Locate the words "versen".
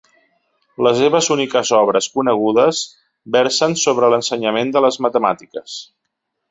3.37-3.79